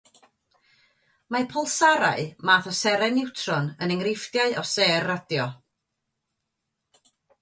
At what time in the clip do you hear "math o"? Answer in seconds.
2.51-2.73